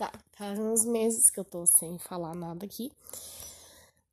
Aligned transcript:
Tá, 0.00 0.10
faz 0.32 0.58
uns 0.58 0.86
meses 0.86 1.28
que 1.28 1.38
eu 1.38 1.44
tô 1.44 1.66
sem 1.66 1.98
falar 1.98 2.34
nada 2.34 2.64
aqui. 2.64 2.90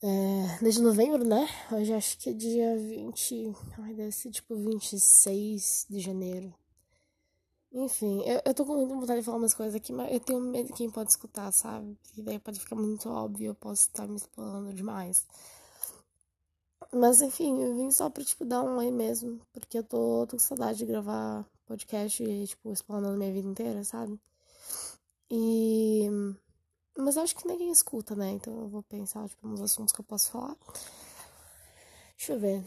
É, 0.04 0.58
desde 0.62 0.82
novembro, 0.82 1.24
né? 1.24 1.48
Hoje 1.72 1.94
acho 1.94 2.18
que 2.18 2.30
é 2.30 2.34
dia 2.34 2.78
20. 2.78 3.56
Ai, 3.78 3.94
deve 3.94 4.12
ser 4.12 4.30
tipo 4.32 4.54
26 4.54 5.86
de 5.90 6.02
janeiro. 6.02 6.54
Enfim, 7.72 8.22
eu, 8.26 8.42
eu 8.44 8.54
tô 8.54 8.66
com 8.66 8.76
muita 8.76 8.96
vontade 8.96 9.22
de 9.22 9.26
falar 9.26 9.38
umas 9.38 9.54
coisas 9.54 9.76
aqui, 9.76 9.94
mas 9.94 10.12
eu 10.12 10.20
tenho 10.20 10.42
medo 10.42 10.68
de 10.68 10.74
quem 10.74 10.90
pode 10.90 11.10
escutar, 11.10 11.50
sabe? 11.54 11.98
Porque 12.04 12.22
daí 12.22 12.38
pode 12.38 12.60
ficar 12.60 12.76
muito 12.76 13.08
óbvio, 13.10 13.52
eu 13.52 13.56
posso 13.56 13.84
estar 13.84 14.06
me 14.10 14.18
explorando 14.18 14.74
demais. 14.74 15.26
Mas 16.92 17.22
enfim, 17.22 17.62
eu 17.62 17.78
vim 17.78 17.92
só 17.92 18.10
pra, 18.10 18.26
tipo, 18.26 18.44
dar 18.44 18.62
um 18.62 18.76
oi 18.80 18.92
mesmo. 18.92 19.40
Porque 19.54 19.78
eu 19.78 19.84
tô, 19.86 20.28
tô 20.28 20.36
com 20.36 20.44
saudade 20.44 20.80
de 20.80 20.86
gravar 20.86 21.46
podcast 21.66 22.22
e, 22.22 22.46
tipo, 22.46 22.74
explanando 22.74 23.18
minha 23.18 23.32
vida 23.32 23.48
inteira, 23.48 23.86
sabe? 23.86 24.20
E. 25.30 26.08
Mas 26.98 27.18
acho 27.18 27.36
que 27.36 27.48
ninguém 27.48 27.72
escuta, 27.72 28.16
né? 28.16 28.32
Então 28.32 28.62
eu 28.62 28.68
vou 28.70 28.84
pensar, 28.84 29.28
tipo, 29.30 29.48
nos 29.48 29.62
assuntos 29.62 29.94
que 29.94 30.02
eu 30.02 30.06
posso 30.06 30.32
falar. 30.32 30.56
Deixa 32.18 32.34
eu 32.34 32.40
ver. 32.40 32.64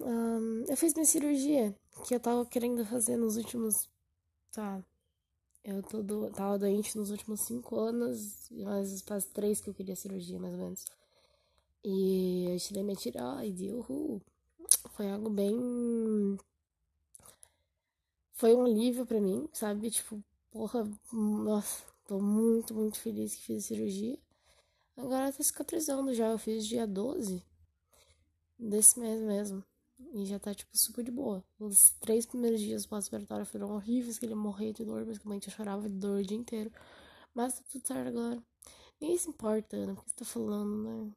Um, 0.00 0.64
eu 0.68 0.76
fiz 0.76 0.92
minha 0.94 1.06
cirurgia, 1.06 1.74
que 2.06 2.14
eu 2.14 2.20
tava 2.20 2.44
querendo 2.46 2.84
fazer 2.84 3.16
nos 3.16 3.36
últimos. 3.36 3.88
Tá. 4.52 4.82
Eu 5.64 5.82
tô 5.82 6.02
do... 6.02 6.30
tava 6.30 6.58
doente 6.58 6.96
nos 6.96 7.10
últimos 7.10 7.40
cinco 7.40 7.76
anos, 7.76 8.48
mas 8.50 9.02
faz 9.02 9.24
três 9.26 9.60
que 9.60 9.70
eu 9.70 9.74
queria 9.74 9.96
cirurgia, 9.96 10.38
mais 10.38 10.54
ou 10.54 10.60
menos. 10.60 10.84
E 11.84 12.46
eu 12.50 12.58
tirei 12.58 12.82
minha 12.82 12.96
tiroide, 12.96 13.72
uhul. 13.72 14.20
Foi 14.90 15.10
algo 15.10 15.30
bem. 15.30 16.36
Foi 18.32 18.54
um 18.54 18.64
alívio 18.64 19.06
para 19.06 19.20
mim, 19.20 19.48
sabe? 19.52 19.90
Tipo, 19.90 20.22
porra, 20.56 20.90
nossa, 21.12 21.84
tô 22.06 22.18
muito, 22.18 22.74
muito 22.74 22.98
feliz 22.98 23.34
que 23.34 23.42
fiz 23.42 23.64
a 23.64 23.68
cirurgia. 23.68 24.18
Agora 24.96 25.30
tá 25.30 25.42
cicatrizando 25.42 26.14
já, 26.14 26.28
eu 26.28 26.38
fiz 26.38 26.66
dia 26.66 26.86
12 26.86 27.44
desse 28.58 28.98
mês 28.98 29.20
mesmo. 29.20 29.62
E 30.14 30.24
já 30.24 30.38
tá, 30.38 30.54
tipo, 30.54 30.74
super 30.76 31.04
de 31.04 31.10
boa. 31.10 31.44
Os 31.58 31.90
três 32.00 32.24
primeiros 32.24 32.60
dias 32.60 32.86
pós-operatório 32.86 33.44
foram 33.44 33.74
horríveis, 33.74 34.18
que 34.18 34.24
ele 34.24 34.34
morreu 34.34 34.72
de 34.72 34.84
dor, 34.84 35.04
basicamente 35.04 35.48
eu 35.48 35.54
chorava 35.54 35.88
de 35.88 35.94
dor 35.94 36.20
o 36.20 36.24
dia 36.24 36.36
inteiro. 36.38 36.72
Mas 37.34 37.56
tá 37.58 37.62
tudo 37.70 37.86
certo 37.86 38.08
agora. 38.08 38.42
Ninguém 38.98 39.18
se 39.18 39.28
importa, 39.28 39.76
Ana, 39.76 39.94
porque 39.94 40.10
você 40.10 40.16
tá 40.16 40.24
falando, 40.24 40.82
né? 40.84 41.12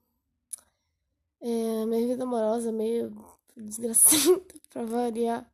É, 1.42 1.86
minha 1.86 2.08
vida 2.08 2.24
amorosa 2.24 2.70
é 2.70 2.72
meio 2.74 3.14
desgracenta 3.56 4.56
pra 4.70 4.84
variar. 4.84 5.50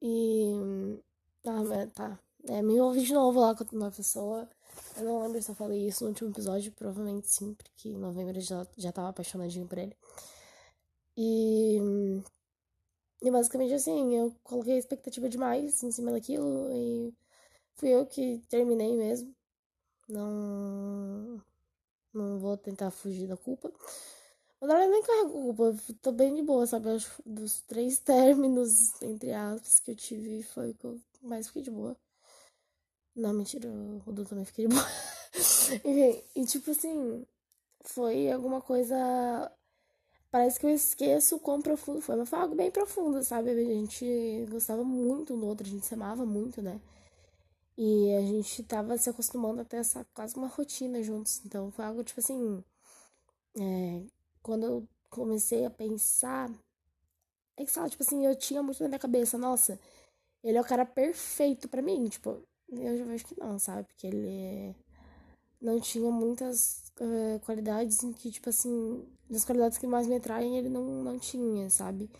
E. 0.00 1.00
Ah, 1.44 1.62
mas 1.64 1.92
tá. 1.92 2.23
É, 2.48 2.60
me 2.62 2.74
envolvi 2.74 3.02
de 3.02 3.12
novo 3.12 3.40
lá 3.40 3.54
com 3.54 3.64
uma 3.76 3.90
pessoa. 3.90 4.48
Eu 4.96 5.04
não 5.04 5.22
lembro 5.22 5.42
se 5.42 5.50
eu 5.50 5.54
falei 5.54 5.86
isso 5.88 6.04
no 6.04 6.10
último 6.10 6.30
episódio, 6.30 6.72
provavelmente 6.72 7.28
sim, 7.28 7.54
porque 7.54 7.88
em 7.88 7.98
novembro 7.98 8.36
eu 8.36 8.40
já, 8.40 8.66
já 8.76 8.92
tava 8.92 9.08
apaixonadinho 9.08 9.66
por 9.66 9.78
ele. 9.78 9.96
E. 11.16 11.78
E 13.22 13.30
basicamente 13.30 13.72
assim, 13.74 14.14
eu 14.14 14.34
coloquei 14.42 14.76
expectativa 14.76 15.28
demais 15.28 15.82
em 15.82 15.90
cima 15.90 16.12
daquilo 16.12 16.70
e 16.72 17.14
fui 17.74 17.88
eu 17.90 18.06
que 18.06 18.38
terminei 18.48 18.94
mesmo. 18.96 19.34
Não. 20.08 21.42
Não 22.12 22.38
vou 22.38 22.56
tentar 22.56 22.90
fugir 22.90 23.26
da 23.28 23.36
culpa. 23.36 23.72
Agora 24.60 24.84
eu 24.84 24.90
nem 24.90 25.02
carrego 25.02 25.32
culpa, 25.54 25.76
tô 26.02 26.12
bem 26.12 26.34
de 26.34 26.42
boa, 26.42 26.66
sabe? 26.66 26.90
Acho 26.90 27.22
dos 27.26 27.62
três 27.62 27.98
términos, 27.98 29.00
entre 29.02 29.32
aspas, 29.32 29.80
que 29.80 29.90
eu 29.92 29.96
tive, 29.96 30.42
foi 30.42 30.70
o 30.70 30.74
que 30.74 30.84
eu 30.86 31.00
mais 31.22 31.48
fiquei 31.48 31.62
de 31.62 31.70
boa. 31.70 31.96
Não, 33.16 33.32
mentira, 33.32 33.68
o 33.68 33.98
Rodolfo 33.98 34.30
também 34.30 34.44
fiquei 34.44 34.66
de 34.66 34.74
boa. 34.74 34.86
Enfim, 35.84 36.22
e 36.34 36.44
tipo 36.46 36.70
assim, 36.70 37.24
foi 37.82 38.30
alguma 38.30 38.60
coisa. 38.60 38.96
Parece 40.30 40.58
que 40.60 40.66
eu 40.66 40.70
esqueço 40.70 41.36
o 41.36 41.40
quão 41.40 41.62
profundo 41.62 42.00
foi, 42.00 42.16
mas 42.16 42.28
foi 42.28 42.38
algo 42.40 42.54
bem 42.56 42.70
profundo, 42.70 43.22
sabe? 43.22 43.50
A 43.50 43.54
gente 43.54 44.46
gostava 44.50 44.82
muito 44.84 45.34
um 45.34 45.40
do 45.40 45.46
outro, 45.46 45.66
a 45.66 45.70
gente 45.70 45.86
se 45.86 45.94
amava 45.94 46.26
muito, 46.26 46.60
né? 46.62 46.80
E 47.76 48.14
a 48.16 48.20
gente 48.20 48.62
tava 48.64 48.96
se 48.98 49.10
acostumando 49.10 49.60
a 49.60 49.64
ter 49.64 49.78
essa 49.78 50.04
quase 50.14 50.36
uma 50.36 50.48
rotina 50.48 51.02
juntos. 51.02 51.40
Então 51.44 51.70
foi 51.72 51.84
algo 51.84 52.04
tipo 52.04 52.20
assim. 52.20 52.64
É, 53.56 54.02
quando 54.42 54.64
eu 54.66 54.88
comecei 55.10 55.64
a 55.64 55.70
pensar, 55.70 56.50
é 57.56 57.64
que 57.64 57.70
sabe, 57.70 57.90
tipo 57.90 58.02
assim, 58.02 58.26
eu 58.26 58.34
tinha 58.36 58.62
muito 58.62 58.82
na 58.82 58.88
minha 58.88 58.98
cabeça, 58.98 59.38
nossa, 59.38 59.78
ele 60.42 60.58
é 60.58 60.60
o 60.60 60.64
cara 60.64 60.84
perfeito 60.86 61.68
para 61.68 61.82
mim, 61.82 62.08
tipo, 62.08 62.42
eu 62.70 62.98
já 62.98 63.04
vejo 63.04 63.24
que 63.26 63.38
não, 63.38 63.58
sabe? 63.58 63.84
Porque 63.88 64.06
ele 64.06 64.74
não 65.60 65.80
tinha 65.80 66.10
muitas 66.10 66.92
uh, 67.00 67.40
qualidades 67.44 68.02
em 68.02 68.12
que, 68.12 68.30
tipo 68.30 68.48
assim, 68.50 69.04
das 69.30 69.44
qualidades 69.44 69.78
que 69.78 69.86
mais 69.86 70.06
me 70.06 70.16
atraem, 70.16 70.58
ele 70.58 70.68
não, 70.68 71.02
não 71.04 71.18
tinha, 71.18 71.70
sabe? 71.70 72.10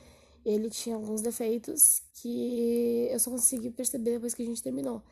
Ele 0.45 0.71
tinha 0.71 0.97
alguns 0.97 1.23
defeitos 1.23 2.03
que 2.15 3.09
eu 3.11 3.19
só 3.21 3.31
consegui 3.31 3.71
perceber 3.71 4.13
depois 4.13 4.35
que 4.35 4.43
a 4.43 4.47
gente 4.47 4.63
terminou. 4.63 5.03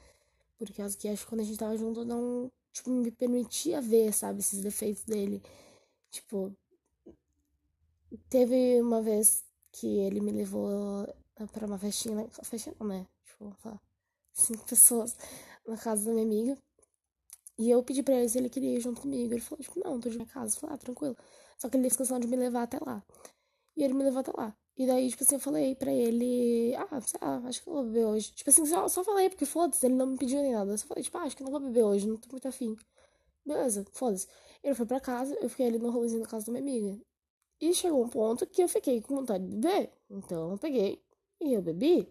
Por 0.58 0.70
causa 0.72 0.96
que 0.96 1.08
acho 1.08 1.24
que 1.24 1.28
quando 1.30 1.40
a 1.42 1.44
gente 1.44 1.58
tava 1.58 1.76
junto, 1.76 2.04
não, 2.04 2.50
tipo, 2.72 2.90
me 2.90 3.10
permitia 3.10 3.80
ver, 3.80 4.12
sabe, 4.12 4.40
esses 4.40 4.60
defeitos 4.62 5.04
dele. 5.04 5.42
Tipo, 6.10 6.54
Teve 8.28 8.80
uma 8.80 9.00
vez 9.00 9.44
que 9.70 9.86
ele 9.86 10.20
me 10.20 10.32
levou 10.32 11.06
para 11.52 11.66
uma 11.66 11.78
festinha, 11.78 12.28
festinha 12.42 12.74
não, 12.78 12.86
né? 12.86 13.06
Tipo, 13.24 13.56
cinco 14.32 14.64
pessoas 14.66 15.16
na 15.66 15.76
casa 15.76 16.04
da 16.06 16.12
minha 16.12 16.24
amiga. 16.24 16.58
E 17.58 17.70
eu 17.70 17.82
pedi 17.82 18.02
pra 18.02 18.14
ele 18.14 18.28
se 18.28 18.38
ele 18.38 18.48
queria 18.48 18.76
ir 18.76 18.80
junto 18.80 19.02
comigo. 19.02 19.32
Ele 19.32 19.40
falou, 19.40 19.62
tipo, 19.62 19.80
não, 19.84 20.00
tô 20.00 20.08
de 20.08 20.16
minha 20.16 20.28
casa. 20.28 20.56
Eu 20.56 20.60
falei, 20.60 20.74
ah, 20.74 20.78
tranquilo. 20.78 21.16
Só 21.58 21.68
que 21.68 21.76
ele 21.76 21.84
fez 21.84 21.96
questão 21.96 22.18
de 22.18 22.26
me 22.26 22.36
levar 22.36 22.62
até 22.62 22.78
lá. 22.84 23.04
E 23.76 23.82
ele 23.84 23.94
me 23.94 24.04
levou 24.04 24.20
até 24.20 24.32
lá. 24.36 24.56
E 24.76 24.86
daí, 24.86 25.10
tipo 25.10 25.22
assim, 25.22 25.34
eu 25.34 25.40
falei 25.40 25.74
pra 25.74 25.92
ele, 25.92 26.74
ah, 26.76 27.00
sei 27.00 27.20
lá, 27.20 27.36
acho 27.46 27.62
que 27.62 27.68
eu 27.68 27.74
vou 27.74 27.84
beber 27.84 28.06
hoje. 28.06 28.32
Tipo 28.32 28.50
assim, 28.50 28.66
só, 28.66 28.88
só 28.88 29.04
falei, 29.04 29.28
porque 29.28 29.44
foda-se, 29.44 29.84
ele 29.86 29.94
não 29.94 30.06
me 30.06 30.18
pediu 30.18 30.40
nem 30.42 30.52
nada. 30.52 30.72
Eu 30.72 30.78
só 30.78 30.86
falei, 30.86 31.04
tipo, 31.04 31.16
ah, 31.18 31.22
acho 31.22 31.36
que 31.36 31.44
não 31.44 31.50
vou 31.50 31.60
beber 31.60 31.84
hoje, 31.84 32.08
não 32.08 32.16
tô 32.16 32.28
muito 32.30 32.48
afim. 32.48 32.76
Beleza, 33.44 33.84
foda-se. 33.92 34.26
Ele 34.62 34.74
foi 34.74 34.86
pra 34.86 35.00
casa, 35.00 35.34
eu 35.40 35.48
fiquei 35.48 35.66
ali 35.66 35.78
no 35.78 35.90
rolezinho 35.90 36.22
da 36.22 36.28
casa 36.28 36.46
da 36.46 36.52
minha 36.52 36.62
amiga. 36.62 37.02
E 37.60 37.74
chegou 37.74 38.04
um 38.04 38.08
ponto 38.08 38.46
que 38.46 38.62
eu 38.62 38.68
fiquei 38.68 39.00
com 39.00 39.14
vontade 39.16 39.46
de 39.46 39.56
beber. 39.56 39.92
Então 40.10 40.52
eu 40.52 40.58
peguei 40.58 41.02
e 41.40 41.52
eu 41.52 41.62
bebi. 41.62 42.08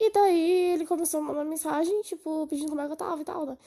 E 0.00 0.10
daí 0.12 0.72
ele 0.74 0.86
começou 0.86 1.20
a 1.20 1.22
mandar 1.22 1.44
mensagem, 1.44 2.02
tipo, 2.02 2.46
pedindo 2.48 2.70
como 2.70 2.80
é 2.80 2.86
que 2.86 2.92
eu 2.92 2.96
tava 2.96 3.20
e 3.20 3.24
tal, 3.24 3.46
né? 3.46 3.58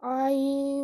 Aí 0.00 0.80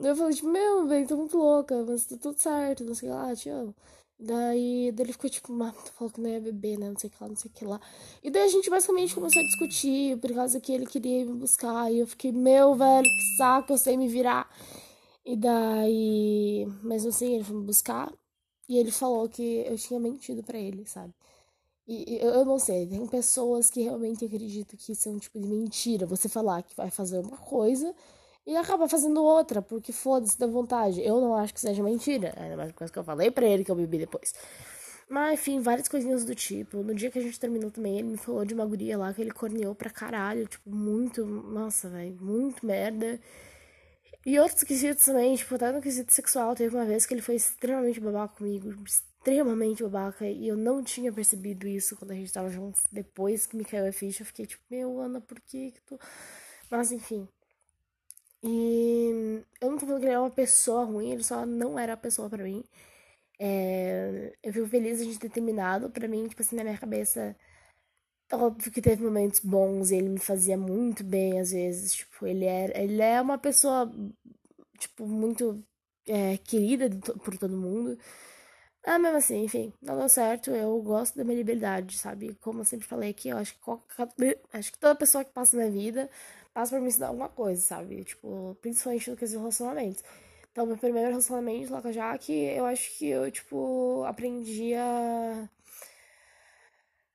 eu 0.00 0.16
falei, 0.16 0.34
tipo, 0.34 0.48
meu, 0.48 0.86
velho, 0.86 1.08
tô 1.08 1.16
muito 1.16 1.36
louca, 1.36 1.84
mas 1.84 2.06
tá 2.06 2.16
tudo 2.16 2.38
certo, 2.38 2.84
não 2.84 2.94
sei 2.94 3.08
lá, 3.10 3.34
te 3.34 3.48
amo. 3.48 3.74
Daí, 4.18 4.88
ele 4.96 5.12
ficou 5.12 5.28
tipo, 5.28 5.52
mano, 5.52 5.74
falou 5.96 6.12
que 6.12 6.20
não 6.20 6.30
ia 6.30 6.40
beber, 6.40 6.78
né? 6.78 6.88
Não 6.88 6.98
sei 6.98 7.08
o 7.10 7.12
que 7.12 7.22
lá, 7.22 7.28
não 7.28 7.36
sei 7.36 7.50
o 7.50 7.54
que 7.54 7.64
lá. 7.64 7.80
E 8.22 8.30
daí 8.30 8.44
a 8.44 8.48
gente 8.48 8.70
basicamente 8.70 9.14
começou 9.14 9.40
a 9.42 9.44
discutir, 9.44 10.18
por 10.20 10.32
causa 10.34 10.60
que 10.60 10.72
ele 10.72 10.86
queria 10.86 11.24
me 11.26 11.34
buscar. 11.34 11.92
E 11.92 11.98
eu 11.98 12.06
fiquei, 12.06 12.32
meu, 12.32 12.74
velho, 12.74 13.04
que 13.04 13.36
saco, 13.38 13.72
eu 13.72 13.78
sei 13.78 13.96
me 13.96 14.08
virar. 14.08 14.48
E 15.24 15.36
daí, 15.36 16.66
mesmo 16.82 17.10
assim, 17.10 17.34
ele 17.34 17.44
foi 17.44 17.56
me 17.56 17.64
buscar. 17.64 18.12
E 18.68 18.78
ele 18.78 18.90
falou 18.92 19.28
que 19.28 19.42
eu 19.66 19.76
tinha 19.76 20.00
mentido 20.00 20.42
para 20.42 20.58
ele, 20.58 20.86
sabe? 20.86 21.12
E, 21.86 22.18
eu 22.22 22.44
não 22.44 22.58
sei, 22.58 22.86
tem 22.86 23.06
pessoas 23.06 23.70
que 23.70 23.82
realmente 23.82 24.24
acreditam 24.24 24.78
que 24.78 24.92
isso 24.92 25.08
é 25.08 25.12
um 25.12 25.18
tipo 25.18 25.38
de 25.38 25.46
mentira. 25.46 26.06
Você 26.06 26.28
falar 26.28 26.62
que 26.62 26.74
vai 26.74 26.90
fazer 26.90 27.18
uma 27.18 27.36
coisa 27.36 27.94
e 28.46 28.56
acaba 28.56 28.88
fazendo 28.88 29.22
outra, 29.22 29.60
porque 29.62 29.92
foda-se 29.92 30.38
da 30.38 30.46
vontade. 30.46 31.02
Eu 31.02 31.20
não 31.20 31.34
acho 31.34 31.52
que 31.52 31.60
seja 31.60 31.82
mentira. 31.82 32.34
Ainda 32.36 32.56
mais 32.56 32.72
coisa 32.72 32.92
que 32.92 32.98
eu 32.98 33.04
falei 33.04 33.30
pra 33.30 33.46
ele 33.46 33.64
que 33.64 33.70
eu 33.70 33.76
bebi 33.76 33.98
depois. 33.98 34.34
Mas, 35.08 35.34
enfim, 35.40 35.60
várias 35.60 35.88
coisinhas 35.88 36.24
do 36.24 36.34
tipo. 36.34 36.78
No 36.82 36.94
dia 36.94 37.10
que 37.10 37.18
a 37.18 37.22
gente 37.22 37.38
terminou 37.38 37.70
também, 37.70 37.98
ele 37.98 38.08
me 38.08 38.16
falou 38.16 38.44
de 38.44 38.54
uma 38.54 38.64
guria 38.64 38.96
lá 38.96 39.12
que 39.12 39.20
ele 39.20 39.30
corneou 39.30 39.74
pra 39.74 39.90
caralho. 39.90 40.46
Tipo, 40.46 40.70
muito. 40.70 41.24
Nossa, 41.24 41.88
velho, 41.90 42.16
muito 42.20 42.64
merda. 42.66 43.20
E 44.26 44.38
outros 44.38 44.62
quesitos 44.64 45.04
também, 45.04 45.36
tipo, 45.36 45.54
até 45.54 45.70
no 45.70 45.82
quesito 45.82 46.12
sexual, 46.12 46.54
teve 46.54 46.74
uma 46.74 46.86
vez 46.86 47.04
que 47.04 47.12
ele 47.12 47.20
foi 47.20 47.34
extremamente 47.34 48.00
babaca 48.00 48.34
comigo, 48.36 48.72
extremamente 49.24 49.82
babaca, 49.82 50.26
e 50.26 50.46
eu 50.48 50.56
não 50.56 50.82
tinha 50.82 51.12
percebido 51.12 51.66
isso 51.66 51.96
quando 51.96 52.10
a 52.10 52.14
gente 52.14 52.32
tava 52.32 52.50
juntos. 52.50 52.86
Depois 52.92 53.46
que 53.46 53.56
me 53.56 53.64
caiu 53.64 53.88
a 53.88 53.92
ficha, 53.92 54.22
eu 54.22 54.26
fiquei 54.26 54.46
tipo, 54.46 54.62
meu, 54.70 55.00
Ana, 55.00 55.20
por 55.20 55.40
que 55.40 55.72
que 55.72 55.80
tu... 55.82 55.98
Mas, 56.70 56.92
enfim. 56.92 57.26
E 58.42 59.42
eu 59.60 59.70
não 59.70 59.78
tô 59.78 59.86
falando 59.86 60.00
que 60.00 60.06
ele 60.06 60.14
é 60.14 60.18
uma 60.18 60.30
pessoa 60.30 60.84
ruim, 60.84 61.12
ele 61.12 61.24
só 61.24 61.46
não 61.46 61.78
era 61.78 61.94
a 61.94 61.96
pessoa 61.96 62.28
para 62.28 62.44
mim. 62.44 62.62
É... 63.38 64.32
Eu 64.42 64.52
fico 64.52 64.66
feliz 64.68 65.04
de 65.04 65.18
ter 65.18 65.30
terminado. 65.30 65.90
Pra 65.90 66.08
mim, 66.08 66.28
tipo 66.28 66.42
assim, 66.42 66.56
na 66.56 66.64
minha 66.64 66.78
cabeça 66.78 67.36
Óbvio 68.32 68.72
que 68.72 68.80
teve 68.82 69.02
momentos 69.04 69.40
bons 69.40 69.90
e 69.90 69.96
ele 69.96 70.08
me 70.08 70.18
fazia 70.18 70.56
muito 70.56 71.04
bem 71.04 71.38
às 71.40 71.52
vezes. 71.52 71.94
Tipo, 71.94 72.26
ele, 72.26 72.44
era, 72.44 72.78
ele 72.78 73.00
é 73.02 73.20
uma 73.20 73.38
pessoa, 73.38 73.90
tipo, 74.78 75.06
muito 75.06 75.64
é, 76.06 76.36
querida 76.38 76.90
por 77.24 77.36
todo 77.38 77.56
mundo. 77.56 77.98
Ah, 78.86 78.98
mesmo 78.98 79.16
assim, 79.16 79.44
enfim, 79.44 79.72
não 79.80 79.96
deu 79.98 80.08
certo. 80.08 80.50
Eu 80.50 80.80
gosto 80.82 81.16
da 81.16 81.24
minha 81.24 81.36
liberdade, 81.36 81.96
sabe? 81.98 82.34
Como 82.40 82.60
eu 82.60 82.64
sempre 82.64 82.86
falei 82.86 83.10
aqui, 83.10 83.28
eu 83.30 83.38
acho 83.38 83.54
que, 83.54 83.60
qualquer, 83.60 84.38
acho 84.52 84.72
que 84.72 84.78
toda 84.78 84.94
pessoa 84.94 85.24
que 85.24 85.32
passa 85.32 85.56
na 85.56 85.68
vida 85.70 86.10
passa 86.52 86.76
por 86.76 86.80
me 86.82 86.88
ensinar 86.88 87.08
alguma 87.08 87.28
coisa, 87.28 87.60
sabe? 87.62 88.04
Tipo, 88.04 88.56
principalmente 88.60 89.10
no 89.10 89.16
que 89.16 89.24
relacionamentos. 89.26 90.04
Então, 90.52 90.66
meu 90.66 90.76
primeiro 90.76 91.08
relacionamento 91.10 91.72
lá 91.72 91.82
com 91.82 91.88
a 91.88 91.92
Jaque, 91.92 92.32
eu 92.32 92.64
acho 92.66 92.96
que 92.98 93.08
eu, 93.08 93.30
tipo, 93.30 94.04
aprendi 94.06 94.74
a. 94.74 95.48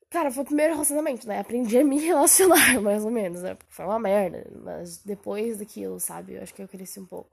Cara, 0.09 0.31
foi 0.31 0.43
o 0.43 0.45
primeiro 0.45 0.73
relacionamento, 0.73 1.27
né? 1.27 1.39
Aprendi 1.39 1.77
a 1.77 1.83
me 1.85 1.99
relacionar, 2.03 2.81
mais 2.81 3.05
ou 3.05 3.11
menos, 3.11 3.41
né? 3.43 3.53
Porque 3.55 3.71
foi 3.73 3.85
uma 3.85 3.99
merda. 3.99 4.45
Mas 4.63 4.97
depois 5.03 5.57
daquilo, 5.57 5.99
sabe? 5.99 6.33
Eu 6.33 6.41
acho 6.43 6.53
que 6.53 6.61
eu 6.61 6.67
cresci 6.67 6.99
um 6.99 7.05
pouco. 7.05 7.29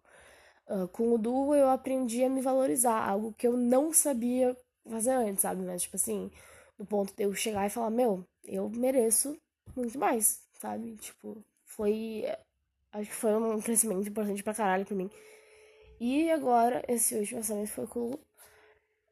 Uh, 0.69 0.89
com 0.89 1.15
o 1.15 1.19
duo, 1.19 1.55
eu 1.55 1.69
aprendi 1.69 2.25
a 2.25 2.29
me 2.29 2.41
valorizar, 2.41 2.99
algo 3.09 3.33
que 3.33 3.47
eu 3.47 3.57
não 3.57 3.93
sabia 3.93 4.57
fazer 4.89 5.13
antes, 5.13 5.43
sabe? 5.43 5.63
Mas, 5.63 5.83
tipo 5.83 5.97
assim, 5.97 6.31
no 6.79 6.85
ponto 6.85 7.15
de 7.15 7.23
eu 7.23 7.35
chegar 7.35 7.67
e 7.67 7.71
falar: 7.71 7.91
Meu, 7.91 8.25
eu 8.45 8.69
mereço 8.71 9.37
muito 9.77 9.99
mais, 9.99 10.41
sabe? 10.61 10.97
Tipo, 10.97 11.37
foi. 11.65 12.25
Acho 12.93 13.11
que 13.11 13.17
foi 13.17 13.35
um 13.35 13.61
crescimento 13.61 14.09
importante 14.09 14.43
pra 14.43 14.55
caralho 14.55 14.87
pra 14.87 14.97
mim. 14.97 15.11
E 16.01 16.31
agora, 16.31 16.83
esse 16.89 17.15
último 17.15 17.39
lançamento 17.39 17.69
foi 17.69 17.87
com 17.87 18.11
o 18.11 18.21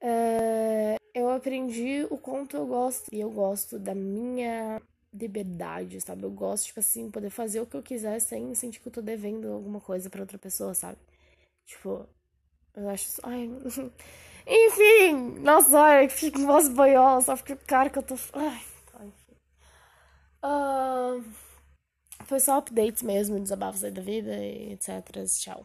é, 0.06 0.96
eu 1.14 1.30
aprendi 1.30 2.06
o 2.10 2.18
quanto 2.18 2.56
eu 2.56 2.66
gosto. 2.66 3.08
E 3.12 3.20
eu 3.20 3.30
gosto 3.30 3.78
da 3.78 3.94
minha 3.94 4.82
liberdade, 5.12 6.00
sabe? 6.00 6.24
Eu 6.24 6.30
gosto, 6.30 6.66
tipo 6.66 6.80
assim, 6.80 7.10
poder 7.10 7.30
fazer 7.30 7.60
o 7.60 7.66
que 7.66 7.76
eu 7.76 7.82
quiser 7.82 8.20
sem 8.20 8.54
sentir 8.54 8.80
que 8.80 8.88
eu 8.88 8.92
tô 8.92 9.00
devendo 9.00 9.50
alguma 9.50 9.80
coisa 9.80 10.10
para 10.10 10.20
outra 10.20 10.38
pessoa, 10.38 10.74
sabe? 10.74 10.98
Tipo, 11.66 12.06
eu 12.74 12.88
acho. 12.88 13.20
Ai. 13.22 13.48
Enfim! 14.46 15.38
Nossa, 15.40 15.80
ai, 15.80 16.08
fico 16.08 16.38
com 16.38 16.46
voz 16.46 16.68
só 17.24 17.34
porque 17.36 17.54
o 17.54 17.58
cara 17.66 17.88
que 17.88 17.98
eu 17.98 18.02
tô. 18.02 18.14
Ai, 18.34 18.60
enfim. 19.06 19.36
Uh, 20.44 21.24
foi 22.26 22.40
só 22.40 22.58
updates 22.58 23.02
mesmo, 23.02 23.40
desabafos 23.40 23.82
aí 23.82 23.90
da 23.90 24.02
vida 24.02 24.36
e 24.36 24.72
etc. 24.72 25.24
Tchau. 25.26 25.64